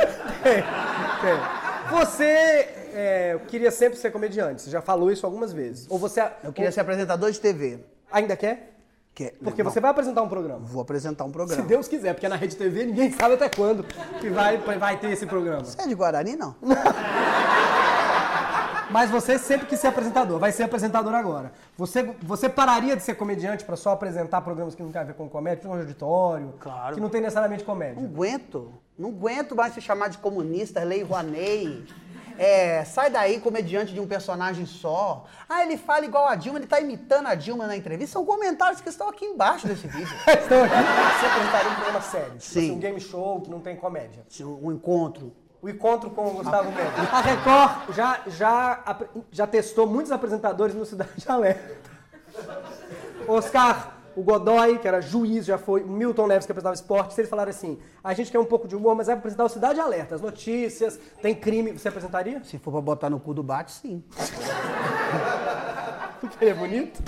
Tem, 0.43 0.55
tem. 0.55 1.39
Você 1.91 2.25
é, 2.95 3.39
queria 3.47 3.71
sempre 3.71 3.97
ser 3.97 4.11
comediante, 4.11 4.63
você 4.63 4.71
já 4.71 4.81
falou 4.83 5.13
isso 5.13 5.25
algumas 5.25 5.53
vezes. 5.53 5.87
Ou 5.89 5.99
você 5.99 6.21
Eu 6.43 6.53
queria 6.53 6.73
ser 6.73 6.81
apresentador 6.81 7.31
de 7.31 7.39
TV. 7.39 7.79
ainda 8.11 8.37
quer? 8.37 8.72
Que, 9.15 9.31
Porque 9.45 9.63
não, 9.63 9.71
você 9.71 9.79
vai 9.81 9.91
apresentar 9.91 10.23
um 10.23 10.29
programa. 10.29 10.61
Vou 10.65 10.81
apresentar 10.81 11.25
um 11.25 11.29
Se 11.29 11.33
programa. 11.35 11.63
Deus 11.65 11.87
quiser, 11.87 12.15
porque 12.15 12.27
na 12.29 12.37
Rede 12.37 12.57
TV 12.57 12.87
ninguém 12.87 13.11
sabe 13.13 13.35
até 13.35 13.49
quando 13.49 13.85
que 14.21 14.31
vai, 14.31 14.57
vai 14.57 14.97
ter 14.99 15.11
esse 15.11 15.27
programa. 15.27 15.65
Você 15.65 15.81
é 15.83 15.87
de 15.87 15.95
Guarani, 15.95 16.35
não? 16.35 16.55
Mas 18.91 19.11
você 19.11 19.39
sempre 19.39 19.67
quis 19.67 19.81
ser 19.81 19.87
apresentador, 19.87 20.39
vai 20.39 20.53
ser 20.53 20.65
apresentador 20.65 21.15
agora. 21.15 21.53
Você, 21.79 22.15
você 22.23 22.47
pararia 22.49 22.95
de 22.95 23.03
ser 23.03 23.15
comediante 23.15 23.65
pra 23.65 23.75
só 23.77 23.91
apresentar 23.93 24.43
programas 24.43 24.75
que 24.75 24.83
não 24.83 24.91
tem 24.93 25.01
a 25.01 25.05
ver 25.05 25.15
com 25.15 25.29
comédia, 25.31 25.61
tipo 25.63 25.73
um 25.75 25.79
auditório, 25.79 26.53
Claro. 26.61 26.95
que 26.95 27.01
não 27.01 27.09
tem 27.09 27.21
necessariamente 27.23 27.63
Não 27.63 27.75
comédia. 27.75 28.03
aguento. 28.05 28.71
Não 28.99 29.09
aguento 29.09 29.57
mais 29.57 29.73
se 29.73 29.81
chamar 29.81 30.09
de 30.09 30.19
comunista, 30.19 30.83
Lei 30.85 31.03
Rouanet. 31.03 31.85
É, 32.43 32.85
sai 32.85 33.09
daí, 33.09 33.39
comediante 33.39 33.95
de 33.95 34.01
um 34.01 34.07
personagem 34.07 34.67
só. 34.67 35.27
Ah, 35.49 35.63
ele 35.63 35.77
fala 35.77 36.05
igual 36.05 36.27
a 36.27 36.35
Dilma, 36.35 36.59
ele 36.59 36.67
tá 36.67 36.81
imitando 36.81 37.29
a 37.29 37.37
Dilma 37.37 37.69
na 37.69 37.77
entrevista. 37.77 38.15
São 38.15 38.25
comentários 38.25 38.81
que 38.81 38.89
estão 38.89 39.09
aqui 39.09 39.25
embaixo 39.25 39.69
desse 39.69 39.87
vídeo. 39.87 40.13
Estão 40.27 40.65
aqui, 40.65 40.75
você 40.75 41.27
apresentaria 41.27 41.71
um 41.71 41.75
programa 41.75 42.01
sério, 42.01 42.31
tipo 42.33 42.43
Sim. 42.43 42.59
assim, 42.59 42.71
um 42.73 42.79
game 42.81 43.01
show 43.01 43.41
que 43.43 43.49
não 43.49 43.61
tem 43.61 43.77
comédia. 43.77 44.27
Um 44.61 44.73
encontro. 44.73 45.33
O 45.63 45.69
encontro 45.69 46.11
com 46.11 46.27
o 46.27 46.31
Gustavo 46.33 46.73
Mendes. 46.73 47.13
A 47.13 47.21
Record 47.21 47.95
já, 47.95 48.21
já, 48.27 48.99
já 49.31 49.47
testou 49.47 49.87
muitos 49.87 50.11
apresentadores 50.11 50.75
no 50.75 50.85
Cidade 50.85 51.25
Alerta. 51.29 51.77
Oscar, 53.29 53.99
o 54.17 54.23
Godoy, 54.23 54.79
que 54.79 54.89
era 54.89 55.01
juiz, 55.01 55.45
já 55.45 55.59
foi, 55.59 55.83
o 55.83 55.89
Milton 55.89 56.27
Neves, 56.27 56.47
que 56.47 56.53
apresentava 56.53 56.75
esporte, 56.75 57.19
eles 57.19 57.31
falaram 57.31 57.51
assim, 57.51 57.79
a 58.03 58.13
gente 58.15 58.31
quer 58.31 58.39
um 58.39 58.45
pouco 58.45 58.67
de 58.69 58.77
humor, 58.77 58.95
mas 58.95 59.07
vai 59.07 59.17
apresentar 59.17 59.45
o 59.45 59.49
Cidade 59.49 59.81
Alerta, 59.81 60.15
as 60.15 60.21
notícias, 60.21 60.99
tem 61.21 61.35
crime, 61.35 61.73
você 61.73 61.89
apresentaria? 61.89 62.43
Se 62.45 62.59
for 62.59 62.71
pra 62.73 62.81
botar 62.81 63.11
no 63.11 63.19
cu 63.21 63.35
do 63.35 63.43
bate, 63.43 63.73
sim. 63.73 64.03
Porque 66.21 66.45
ele 66.45 66.51
é 66.51 66.55
bonito? 66.55 67.03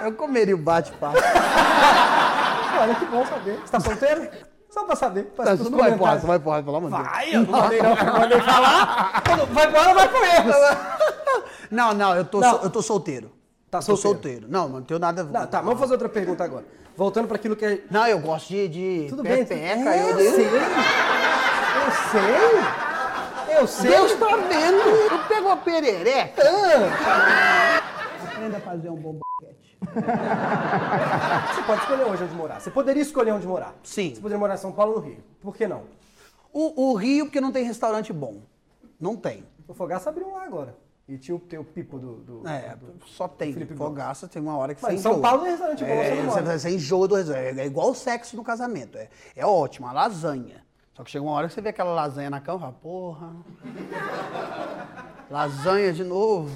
Eu 0.00 0.12
comeria 0.12 0.54
o 0.54 0.58
bate-papo. 0.58 1.16
Olha, 2.78 2.94
que 2.94 3.06
bom 3.06 3.24
saber. 3.24 3.58
Você 3.60 3.72
tá 3.72 3.80
solteiro? 3.80 4.28
Só 4.68 4.84
pra 4.84 4.94
saber. 4.94 5.24
Pra 5.34 5.44
Tá, 5.46 5.54
Isso 5.54 5.70
não 5.70 5.78
vai 5.78 5.96
porra, 5.96 6.16
vai 6.18 6.38
porra, 6.38 6.62
pelo 6.62 6.76
amor 6.76 6.90
de 6.90 6.96
Deus. 6.96 7.08
Vai, 7.08 7.34
eu 7.34 7.40
não 7.42 7.50
mandei 7.50 7.82
não, 7.82 7.96
eu 7.96 8.04
não 8.04 8.18
mandei 8.18 8.40
falar. 8.42 9.22
Vai 9.50 9.68
embora, 9.68 9.94
vai 9.94 10.08
com 10.08 10.18
erros. 10.18 10.56
Não, 11.70 11.94
não, 11.94 12.14
eu 12.14 12.24
tô, 12.24 12.40
Não. 12.40 12.62
eu 12.62 12.70
tô 12.70 12.82
solteiro. 12.82 13.32
Tá 13.80 13.92
Eu 13.92 13.96
tô 13.96 14.02
solteiro. 14.02 14.40
solteiro. 14.40 14.46
Não, 14.48 14.68
não 14.68 14.82
tenho 14.82 15.00
nada 15.00 15.20
a 15.20 15.24
ver. 15.24 15.32
Não, 15.32 15.46
tá, 15.46 15.60
vamos 15.60 15.78
fazer 15.80 15.92
outra 15.92 16.08
pergunta 16.08 16.42
agora. 16.44 16.64
Voltando 16.96 17.28
para 17.28 17.36
aquilo 17.36 17.54
que 17.56 17.64
é 17.64 17.80
Não, 17.90 18.06
eu 18.06 18.18
gosto 18.20 18.48
de, 18.48 18.68
de 18.68 19.06
Tudo 19.08 19.22
bem. 19.22 19.44
pepeca. 19.44 19.54
É, 19.90 20.02
eu, 20.02 20.18
eu 20.18 20.32
sei. 20.34 20.46
Eu 20.46 21.92
sei. 22.10 23.56
Eu 23.58 23.66
sei. 23.66 23.90
Deus 23.90 24.12
tá 24.14 24.36
vendo. 24.36 24.76
Eu 25.12 25.18
pego 25.28 25.48
a 25.50 25.56
perereca. 25.56 26.42
Aprenda 28.24 28.56
a 28.56 28.60
fazer 28.60 28.90
um 28.90 28.96
bom 28.96 29.18
boquete. 29.18 29.78
Você 31.54 31.62
pode 31.62 31.80
escolher 31.82 32.04
hoje 32.04 32.24
onde 32.24 32.34
morar. 32.34 32.60
Você 32.60 32.70
poderia 32.70 33.02
escolher 33.02 33.32
onde 33.32 33.46
morar. 33.46 33.74
Sim. 33.82 34.10
Você 34.14 34.20
poderia 34.20 34.38
morar 34.38 34.54
em 34.54 34.58
São 34.58 34.72
Paulo 34.72 34.94
ou 34.94 35.00
no 35.00 35.06
Rio. 35.06 35.18
Por 35.40 35.54
que 35.56 35.66
não? 35.68 35.82
O, 36.52 36.90
o 36.90 36.94
Rio, 36.94 37.26
porque 37.26 37.40
não 37.40 37.52
tem 37.52 37.64
restaurante 37.64 38.12
bom. 38.12 38.40
Não 39.00 39.16
tem. 39.16 39.44
O 39.68 39.74
Fogaça 39.74 40.08
abriu 40.10 40.32
lá 40.32 40.44
agora. 40.44 40.74
E 41.08 41.16
tinha 41.18 41.36
o, 41.36 41.38
tem 41.38 41.56
o 41.58 41.64
pipo 41.64 41.98
do... 42.00 42.16
do- 42.16 42.48
É, 42.48 42.74
do- 42.74 43.06
só 43.06 43.28
tem. 43.28 43.52
Felipe. 43.52 43.76
Fogaça, 43.76 44.26
tem 44.26 44.42
uma 44.42 44.56
hora 44.56 44.74
que 44.74 44.82
Mas 44.82 44.94
você 44.94 44.98
São 45.02 45.12
enjoa. 45.12 45.22
Paulo 45.22 45.42
tem 45.42 45.50
restaurante 45.52 45.84
bom, 45.84 45.90
você 45.94 46.14
não 46.22 46.22
é, 46.38 46.42
você, 46.42 46.58
você 46.58 46.70
enjoa 46.70 47.06
do 47.08 47.14
restaurante. 47.14 47.60
É 47.60 47.66
igual 47.66 47.90
o 47.90 47.94
sexo 47.94 48.36
no 48.36 48.42
casamento. 48.42 48.98
É, 48.98 49.08
é 49.36 49.46
ótimo, 49.46 49.86
a 49.86 49.92
lasanha. 49.92 50.64
Só 50.94 51.04
que 51.04 51.10
chega 51.10 51.24
uma 51.24 51.32
hora 51.32 51.46
que 51.46 51.54
você 51.54 51.60
vê 51.60 51.68
aquela 51.68 51.92
lasanha 51.92 52.28
na 52.30 52.40
cama 52.40 52.58
e 52.58 52.60
fala, 52.62 52.72
porra. 52.72 53.36
Lasanha 55.30 55.92
de 55.92 56.04
novo. 56.04 56.50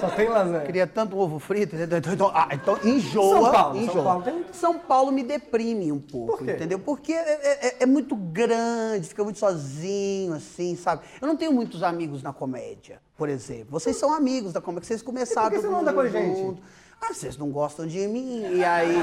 Só 0.00 0.08
tem 0.10 0.28
lasanha. 0.28 0.60
Queria 0.64 0.86
tanto 0.86 1.18
ovo 1.18 1.38
frito. 1.38 1.76
Então, 1.76 2.12
então, 2.12 2.30
ah, 2.34 2.48
então 2.52 2.78
enjoa. 2.84 3.40
São 3.42 3.52
Paulo, 3.52 3.74
São 3.74 3.82
enjoa. 3.84 4.02
Paulo 4.04 4.22
tem- 4.22 4.44
São 4.52 4.78
Paulo 4.78 5.12
me 5.12 5.22
deprime 5.22 5.90
um 5.92 6.00
pouco, 6.00 6.38
Por 6.38 6.48
entendeu? 6.48 6.78
Porque 6.78 7.12
é, 7.12 7.66
é- 7.68 7.76
é 7.80 7.86
muito 7.86 8.14
grande, 8.16 9.08
fica 9.08 9.22
muito 9.24 9.38
sozinho, 9.38 10.34
assim, 10.34 10.76
sabe? 10.76 11.02
Eu 11.20 11.26
não 11.28 11.36
tenho 11.36 11.52
muitos 11.52 11.82
amigos 11.82 12.22
na 12.22 12.32
comédia, 12.32 13.00
por 13.16 13.28
exemplo. 13.28 13.66
Vocês 13.70 13.96
são 13.96 14.12
amigos 14.12 14.52
da 14.52 14.60
comédia, 14.60 14.86
vocês 14.86 15.02
começaram 15.02 15.48
E 15.48 15.50
por 15.50 15.56
que 15.56 15.62
você 15.66 15.72
não 15.72 15.80
anda 15.80 15.92
com 15.92 16.00
a 16.00 16.08
gente? 16.08 16.60
Ah, 16.98 17.12
vocês 17.12 17.36
não 17.36 17.50
gostam 17.50 17.86
de 17.86 18.08
mim, 18.08 18.40
e 18.54 18.64
aí... 18.64 18.96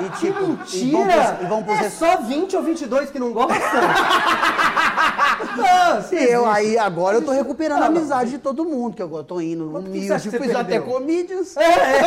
E 0.00 0.08
Que 0.10 0.16
tipo, 0.20 0.40
mentira! 0.46 0.78
E 0.80 0.90
vão 0.90 1.04
pros, 1.06 1.42
e 1.42 1.46
vão 1.46 1.62
pros 1.64 1.80
é 1.80 1.90
só 1.90 2.16
20 2.22 2.56
ou 2.56 2.62
22 2.62 3.10
que 3.10 3.18
não 3.18 3.30
gostam? 3.34 3.58
não, 5.56 6.18
E 6.18 6.24
eu 6.24 6.46
aí, 6.46 6.78
agora 6.78 7.16
eu 7.16 7.24
tô 7.24 7.30
recuperando 7.32 7.82
a 7.82 7.86
amizade 7.86 8.30
de 8.30 8.38
todo 8.38 8.64
mundo, 8.64 8.94
que 8.94 9.02
eu 9.02 9.24
tô 9.24 9.40
indo 9.40 9.64
no 9.66 9.80
Music, 9.82 10.30
fiz 10.30 10.54
até 10.56 10.78
comedians. 10.80 11.56
É, 11.56 11.62
é, 11.64 11.96
é. 11.98 12.02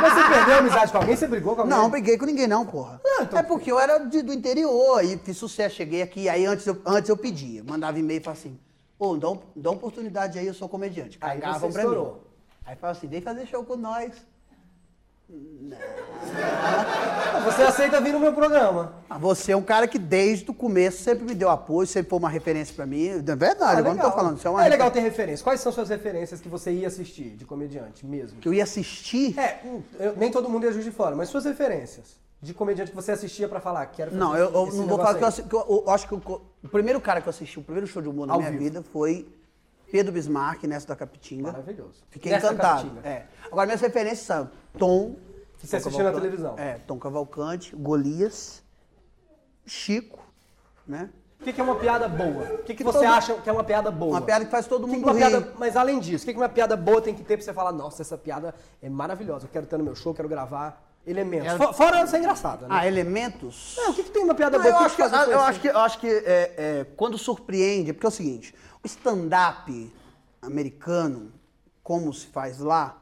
Mas 0.00 0.12
você 0.14 0.28
perdeu 0.28 0.54
a 0.54 0.58
amizade 0.58 0.92
com 0.92 0.98
alguém? 0.98 1.16
Você 1.16 1.26
brigou 1.26 1.54
com 1.54 1.62
alguém? 1.62 1.76
Não, 1.76 1.88
briguei 1.90 2.16
com 2.18 2.26
ninguém 2.26 2.46
não, 2.46 2.64
porra. 2.66 3.00
Não, 3.04 3.22
então- 3.22 3.38
É 3.38 3.42
porque 3.42 3.70
eu 3.70 3.78
era 3.78 3.98
de- 3.98 4.22
do 4.22 4.32
interior, 4.32 4.98
aí 4.98 5.18
fiz 5.22 5.36
sucesso, 5.36 5.74
cheguei 5.76 6.02
aqui, 6.02 6.28
aí 6.28 6.44
antes 6.46 6.66
eu, 6.66 6.76
antes 6.86 7.08
eu 7.08 7.16
pedia, 7.16 7.62
mandava 7.64 7.98
e-mail 7.98 8.20
e 8.20 8.22
falava 8.22 8.40
assim, 8.40 8.58
pô, 8.98 9.16
dá, 9.16 9.30
um- 9.30 9.40
dá 9.54 9.70
uma 9.70 9.76
oportunidade 9.76 10.38
aí, 10.38 10.46
eu 10.46 10.54
sou 10.54 10.68
comediante. 10.68 11.18
Cagavam 11.18 11.70
você 11.70 11.72
pra 11.72 11.88
mim. 11.90 12.12
Aí 12.66 12.76
falava 12.76 12.98
assim, 12.98 13.06
vem 13.06 13.20
fazer 13.20 13.46
show 13.46 13.62
com 13.64 13.76
nós. 13.76 14.12
Você 17.44 17.62
aceita 17.62 18.00
vir 18.00 18.12
no 18.12 18.20
meu 18.20 18.32
programa. 18.32 18.92
Ah, 19.10 19.18
Você 19.18 19.52
é 19.52 19.56
um 19.56 19.62
cara 19.62 19.86
que 19.88 19.98
desde 19.98 20.50
o 20.50 20.54
começo 20.54 21.02
sempre 21.02 21.24
me 21.24 21.34
deu 21.34 21.48
apoio, 21.50 21.86
sempre 21.86 22.10
foi 22.10 22.18
uma 22.18 22.28
referência 22.28 22.74
pra 22.74 22.86
mim. 22.86 23.06
É 23.08 23.18
verdade, 23.36 23.62
Ah, 23.76 23.78
agora 23.78 23.94
não 23.94 24.02
tô 24.02 24.12
falando. 24.12 24.36
Isso 24.38 24.46
é, 24.46 24.50
uma 24.50 24.64
É 24.64 24.68
legal 24.68 24.90
ter 24.90 25.00
referência. 25.00 25.42
Quais 25.42 25.60
são 25.60 25.72
suas 25.72 25.88
referências 25.88 26.40
que 26.40 26.48
você 26.48 26.70
ia 26.72 26.86
assistir 26.88 27.30
de 27.36 27.44
comediante 27.44 28.06
mesmo? 28.06 28.38
Que 28.40 28.48
eu 28.48 28.54
ia 28.54 28.62
assistir. 28.62 29.38
É, 29.38 29.60
hum, 29.64 29.82
eu- 29.98 30.14
nem 30.16 30.30
todo 30.30 30.48
mundo 30.48 30.70
juiz 30.72 30.84
de 30.84 30.90
fora, 30.92 31.14
mas 31.16 31.28
suas 31.28 31.44
referências 31.44 32.16
de 32.40 32.52
comediante 32.54 32.90
que 32.90 32.96
você 32.96 33.12
assistia 33.12 33.48
pra 33.48 33.60
falar, 33.60 33.86
quero 33.86 34.10
fazer 34.10 34.20
Não, 34.22 34.36
eu, 34.36 34.46
eu 34.52 34.66
não 34.74 34.86
vou 34.86 34.98
falar 34.98 35.14
que 35.14 35.24
eu, 35.24 35.60
eu- 35.60 35.84
eu 35.86 35.90
acho 35.92 36.06
que 36.06 36.12
eu- 36.14 36.40
o 36.62 36.68
primeiro 36.68 37.00
cara 37.00 37.20
que 37.20 37.26
eu 37.28 37.30
assisti, 37.30 37.58
o 37.58 37.62
primeiro 37.62 37.86
show 37.88 38.00
de 38.02 38.08
humor 38.08 38.26
na 38.26 38.34
Ao 38.34 38.38
minha 38.38 38.50
vivo. 38.52 38.62
vida 38.62 38.82
foi 38.92 39.26
Pedro 39.90 40.12
Bismarck, 40.12 40.64
nessa 40.64 40.88
da 40.88 40.96
Capitinga. 40.96 41.52
Maravilhoso. 41.52 42.02
Fiquei 42.10 42.32
Nessa 42.32 42.48
encantado. 42.48 42.90
É. 43.04 43.24
Agora, 43.50 43.66
minhas 43.66 43.80
referências 43.80 44.20
são 44.26 44.50
Tom. 44.78 45.16
Que 45.58 45.66
você 45.66 45.76
Tom 45.80 45.88
assistia 45.88 46.04
na 46.04 46.12
televisão. 46.12 46.54
É, 46.58 46.74
Tom 46.86 46.98
Cavalcante, 46.98 47.74
Golias, 47.74 48.62
Chico, 49.64 50.18
né? 50.86 51.08
O 51.40 51.44
que, 51.44 51.52
que 51.52 51.60
é 51.60 51.64
uma 51.64 51.76
piada 51.76 52.08
boa? 52.08 52.42
O 52.44 52.58
que, 52.58 52.64
que 52.66 52.74
Que 52.76 52.84
você 52.84 52.98
todo- 52.98 53.08
acha 53.08 53.34
que 53.34 53.48
é 53.48 53.52
uma 53.52 53.62
piada 53.64 53.90
boa? 53.90 54.12
Uma 54.12 54.22
piada 54.22 54.44
que 54.44 54.50
faz 54.50 54.66
todo 54.66 54.86
mundo 54.86 55.02
uma 55.04 55.12
rir. 55.12 55.18
piada, 55.18 55.52
mas 55.58 55.76
além 55.76 55.98
disso, 56.00 56.24
o 56.24 56.28
que, 56.32 56.34
uma 56.36 56.48
piada 56.48 56.76
boa 56.76 57.00
tem 57.00 57.14
que 57.14 57.22
ter 57.22 57.36
pra 57.36 57.44
você 57.44 57.52
falar, 57.52 57.72
nossa, 57.72 58.02
essa 58.02 58.16
piada 58.16 58.54
é 58.82 58.88
maravilhosa, 58.88 59.44
eu 59.46 59.50
quero 59.50 59.66
ter 59.66 59.76
no 59.76 59.84
meu 59.84 59.94
show, 59.94 60.14
quero 60.14 60.28
gravar 60.28 60.82
elementos. 61.06 61.52
É- 61.52 61.56
Fo- 61.58 61.72
Fora 61.74 62.06
ser 62.06 62.18
engraçada, 62.18 62.66
né? 62.66 62.74
Ah, 62.78 62.86
elementos. 62.86 63.74
Não, 63.76 63.90
o 63.90 63.94
que, 63.94 64.02
tem 64.04 64.24
uma 64.24 64.34
piada 64.34 64.56
Não, 64.58 64.64
boa? 64.64 64.74
eu, 64.76 64.78
acho 64.86 64.96
que, 64.96 65.02
eu, 65.02 65.40
acho 65.40 65.60
que, 65.60 65.68
eu 65.68 65.78
acho 65.78 65.98
que 66.00 66.08
é, 66.08 66.54
é, 66.56 66.86
quando 66.96 67.18
surpreende, 67.18 67.92
porque 67.92 68.06
é 68.06 68.08
o 68.08 68.12
seguinte, 68.12 68.54
stand-up 68.86 69.92
americano, 70.42 71.32
como 71.82 72.12
se 72.12 72.26
faz 72.26 72.58
lá, 72.58 73.00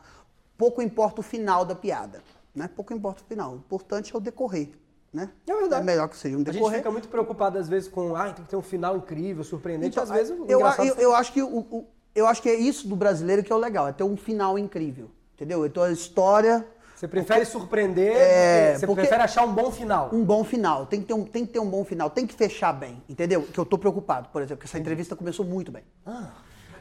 pouco 0.58 0.82
importa 0.82 1.20
o 1.20 1.22
final 1.22 1.64
da 1.64 1.74
piada, 1.74 2.22
né? 2.54 2.68
Pouco 2.74 2.92
importa 2.92 3.22
o 3.22 3.26
final, 3.26 3.52
o 3.52 3.56
importante 3.56 4.14
é 4.14 4.16
o 4.16 4.20
decorrer, 4.20 4.70
né? 5.12 5.30
É 5.46 5.54
verdade. 5.54 5.82
É 5.82 5.84
melhor 5.84 6.08
que 6.08 6.16
seja 6.16 6.36
um 6.36 6.40
A 6.40 6.44
gente 6.44 6.52
decorrer. 6.54 6.78
fica 6.78 6.90
muito 6.90 7.08
preocupado 7.08 7.58
às 7.58 7.68
vezes 7.68 7.88
com, 7.88 8.14
ah, 8.14 8.32
tem 8.32 8.44
que 8.44 8.50
ter 8.50 8.56
um 8.56 8.62
final 8.62 8.96
incrível, 8.96 9.42
surpreendente, 9.44 9.92
Então, 9.92 10.02
às 10.04 10.10
vezes 10.10 10.30
o 10.38 10.44
eu, 10.46 10.60
eu, 10.60 10.94
eu 10.96 11.14
acho 11.14 11.32
que 11.32 11.42
o, 11.42 11.58
o- 11.58 11.86
eu 12.14 12.26
acho 12.26 12.40
que 12.40 12.48
é 12.48 12.54
isso 12.54 12.86
do 12.86 12.94
brasileiro 12.94 13.42
que 13.42 13.52
é 13.52 13.54
o 13.54 13.58
legal, 13.58 13.88
é 13.88 13.92
ter 13.92 14.04
um 14.04 14.16
final 14.16 14.58
incrível, 14.58 15.10
entendeu? 15.34 15.66
Então 15.66 15.82
a 15.82 15.90
história, 15.90 16.66
Você 17.04 17.08
prefere 17.08 17.44
surpreender, 17.44 18.16
É, 18.16 18.78
você 18.78 18.86
porque- 18.86 19.02
prefere 19.02 19.22
achar 19.22 19.44
um 19.44 19.52
bom 19.52 19.70
final. 19.70 20.08
um 20.10 20.24
bom 20.24 20.42
final, 20.42 20.86
tem 20.86 21.02
que, 21.02 21.06
ter 21.06 21.12
um, 21.12 21.24
tem 21.24 21.44
que 21.44 21.52
ter 21.52 21.58
um 21.58 21.68
bom 21.68 21.84
final, 21.84 22.08
tem 22.08 22.26
que 22.26 22.32
fechar 22.34 22.72
bem, 22.72 23.02
entendeu? 23.06 23.42
Que 23.42 23.58
eu 23.58 23.66
tô 23.66 23.76
preocupado, 23.76 24.30
por 24.30 24.40
exemplo, 24.40 24.60
que 24.62 24.66
essa 24.66 24.78
entrevista 24.78 25.14
começou 25.14 25.44
muito 25.44 25.70
bem. 25.70 25.82
Ah. 26.06 26.28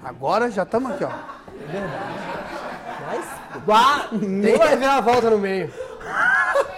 Agora 0.01 0.49
já 0.49 0.63
estamos 0.63 0.91
aqui, 0.93 1.03
ó. 1.03 1.09
Mas, 3.05 3.25
ah, 3.67 4.07
tem 4.41 4.57
vai 4.57 4.77
ver 4.77 4.85
a 4.85 5.01
volta 5.01 5.29
no 5.29 5.37
meio. 5.37 5.71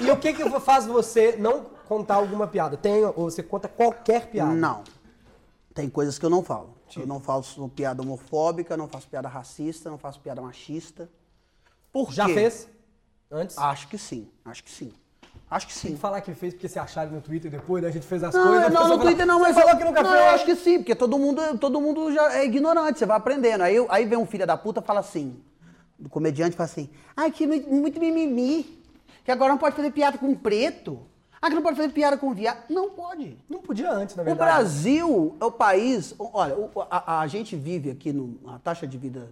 E 0.00 0.08
o 0.12 0.16
que 0.16 0.32
que 0.32 0.48
faz 0.60 0.86
você 0.86 1.34
não 1.36 1.64
contar 1.88 2.14
alguma 2.14 2.46
piada? 2.46 2.76
Tem, 2.76 3.04
ou 3.04 3.12
você 3.28 3.42
conta 3.42 3.66
qualquer 3.66 4.28
piada? 4.28 4.52
Não. 4.52 4.84
Tem 5.74 5.88
coisas 5.90 6.16
que 6.20 6.24
eu 6.24 6.30
não 6.30 6.40
falo. 6.40 6.70
Eu 6.96 7.04
não 7.04 7.18
faço 7.18 7.68
piada 7.70 8.00
homofóbica, 8.00 8.76
não 8.76 8.86
faço 8.86 9.08
piada 9.08 9.28
racista, 9.28 9.90
não 9.90 9.98
faço 9.98 10.20
piada 10.20 10.40
machista. 10.40 11.08
Por 11.92 12.12
Já 12.12 12.26
quê? 12.26 12.34
fez? 12.34 12.68
Antes? 13.30 13.58
Acho 13.58 13.88
que 13.88 13.98
sim, 13.98 14.28
acho 14.44 14.64
que 14.64 14.70
sim. 14.70 14.92
Acho 15.50 15.66
que 15.66 15.72
Tem 15.72 15.82
sim. 15.90 15.94
que 15.94 16.00
falar 16.00 16.20
que 16.20 16.34
fez 16.34 16.52
porque 16.52 16.68
se 16.68 16.78
acharam 16.78 17.10
no 17.10 17.22
Twitter 17.22 17.50
depois, 17.50 17.82
né? 17.82 17.88
A 17.88 17.92
gente 17.92 18.06
fez 18.06 18.22
as 18.22 18.34
Não, 18.34 18.42
coisas. 18.46 18.70
não, 18.70 18.82
no 18.82 18.88
fala, 18.88 18.98
Twitter 19.02 19.26
não, 19.26 19.40
mas 19.40 19.54
Você 19.54 19.62
falou 19.62 19.78
que 19.78 19.84
nunca 19.84 20.02
não, 20.02 20.10
fez. 20.10 20.22
eu 20.22 20.28
acho 20.30 20.44
que 20.44 20.56
sim, 20.56 20.78
porque 20.78 20.94
todo 20.94 21.18
mundo, 21.18 21.40
todo 21.58 21.80
mundo 21.80 22.12
já 22.12 22.34
é 22.34 22.44
ignorante, 22.44 22.98
você 22.98 23.06
vai 23.06 23.16
aprendendo. 23.16 23.62
Aí, 23.62 23.76
aí 23.88 24.04
vem 24.04 24.18
um 24.18 24.26
filho 24.26 24.46
da 24.46 24.58
puta 24.58 24.80
e 24.80 24.82
fala 24.84 25.00
assim, 25.00 25.40
do 25.98 26.10
comediante 26.10 26.54
fala 26.54 26.66
assim, 26.66 26.90
ai, 27.16 27.30
que 27.30 27.46
muito, 27.46 27.70
muito 27.70 27.98
mimimi, 27.98 28.78
que 29.24 29.30
agora 29.30 29.50
não 29.50 29.58
pode 29.58 29.74
fazer 29.74 29.90
piada 29.90 30.18
com 30.18 30.34
preto, 30.34 31.00
ah, 31.40 31.48
que 31.48 31.54
não 31.54 31.62
pode 31.62 31.76
fazer 31.76 31.92
piada 31.92 32.18
com 32.18 32.34
viado. 32.34 32.64
Não 32.68 32.90
pode. 32.90 33.38
Não 33.48 33.60
podia 33.62 33.90
antes, 33.90 34.16
na 34.16 34.22
O 34.22 34.26
verdade. 34.26 34.50
Brasil 34.50 35.34
é 35.40 35.44
o 35.46 35.52
país. 35.52 36.14
Olha, 36.18 36.56
o- 36.58 36.70
a, 36.90 37.20
a 37.20 37.26
gente 37.26 37.56
vive 37.56 37.90
aqui, 37.90 38.12
no, 38.12 38.38
a 38.48 38.58
taxa 38.58 38.86
de 38.86 38.98
vida 38.98 39.30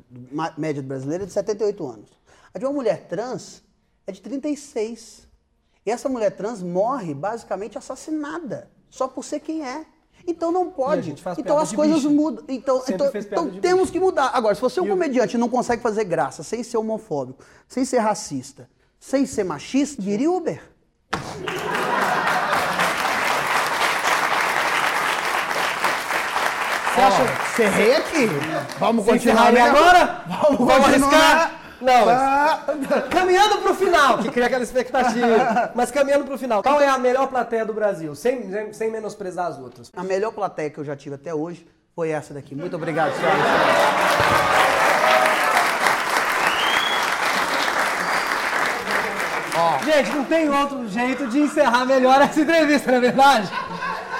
média 0.56 0.80
do 0.80 0.88
brasileiro 0.88 1.24
é 1.24 1.26
de 1.26 1.32
78 1.32 1.86
anos. 1.86 2.08
A 2.54 2.58
de 2.58 2.64
uma 2.64 2.72
mulher 2.72 3.06
trans 3.08 3.62
é 4.06 4.12
de 4.12 4.20
36. 4.20 5.26
E 5.84 5.90
essa 5.90 6.08
mulher 6.08 6.30
trans 6.30 6.62
morre 6.62 7.14
basicamente 7.14 7.78
assassinada, 7.78 8.70
só 8.90 9.06
por 9.06 9.24
ser 9.24 9.40
quem 9.40 9.66
é. 9.66 9.86
Então 10.26 10.50
não 10.50 10.70
pode. 10.70 11.14
Então 11.38 11.56
as 11.56 11.72
coisas 11.72 11.98
bicho. 11.98 12.10
mudam. 12.10 12.44
Então, 12.48 12.82
então, 12.88 13.10
então 13.14 13.50
temos 13.60 13.82
bicho. 13.82 13.92
que 13.92 14.00
mudar. 14.00 14.30
Agora, 14.34 14.54
se 14.54 14.60
você 14.60 14.80
é 14.80 14.82
um 14.82 14.88
comediante 14.88 15.36
e 15.36 15.38
não 15.38 15.48
consegue 15.48 15.80
fazer 15.80 16.04
graça 16.04 16.42
sem 16.42 16.64
ser 16.64 16.76
homofóbico, 16.78 17.44
sem 17.68 17.84
ser 17.84 17.98
racista, 17.98 18.68
sem 18.98 19.24
ser 19.24 19.44
machista, 19.44 20.02
vire 20.02 20.26
Uber. 20.26 20.60
Você 26.94 27.00
acha... 27.02 27.46
Você 27.54 27.62
errei 27.62 27.94
aqui. 27.96 28.28
Vamos 28.78 29.04
continuar 29.04 29.56
agora? 29.56 30.24
Vamos, 30.26 30.58
Vamos 30.58 30.86
continuar. 30.86 31.14
arriscar? 31.14 31.55
Não, 31.80 32.06
mas- 32.06 32.18
Ah, 32.20 32.60
Caminhando 33.10 33.58
pro 33.58 33.74
final, 33.74 34.18
que 34.18 34.30
cria 34.30 34.46
aquela 34.46 34.62
expectativa. 34.62 35.72
Mas 35.76 35.90
caminhando 35.90 36.24
pro 36.24 36.38
final, 36.38 36.62
qual 36.62 36.80
é 36.80 36.88
a 36.88 36.98
melhor 36.98 37.26
plateia 37.28 37.64
do 37.66 37.72
Brasil? 37.74 38.14
Sem, 38.14 38.50
sem, 38.50 38.72
sem 38.72 38.90
menosprezar 38.90 39.46
as 39.46 39.58
outras. 39.58 39.90
A 39.94 40.02
melhor 40.02 40.32
plateia 40.32 40.70
que 40.70 40.78
eu 40.78 40.84
já 40.84 40.96
tive 40.96 41.16
até 41.16 41.34
hoje 41.34 41.66
foi 41.94 42.10
essa 42.10 42.32
daqui. 42.32 42.54
Muito 42.54 42.76
obrigado, 42.76 43.12
senhora. 43.14 43.36
Gente, 49.84 50.10
não 50.14 50.24
tem 50.24 50.50
outro 50.50 50.86
jeito 50.88 51.26
de 51.28 51.38
encerrar 51.40 51.86
melhor 51.86 52.20
essa 52.20 52.40
entrevista, 52.40 52.90
não 52.90 52.98
é 52.98 53.00
verdade? 53.00 53.48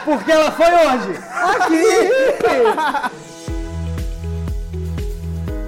Porque 0.04 0.30
ela 0.32 0.50
foi 0.52 0.66
onde? 0.66 1.18
Aqui! 1.30 3.16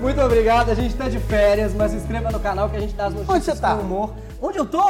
Muito 0.08 0.22
obrigado, 0.22 0.70
a 0.70 0.74
gente 0.74 0.94
tá 0.94 1.06
de 1.06 1.18
férias, 1.18 1.74
mas 1.74 1.90
se 1.90 1.98
inscreva 1.98 2.30
no 2.30 2.40
canal 2.40 2.70
que 2.70 2.78
a 2.78 2.80
gente 2.80 2.94
dá 2.94 3.08
as 3.08 3.12
notícias 3.12 3.36
Onde 3.36 3.44
você 3.44 3.56
tá? 3.60 3.76
com 3.76 3.82
humor. 3.82 4.14
Onde 4.40 4.56
eu 4.56 4.64
tô? 4.64 4.88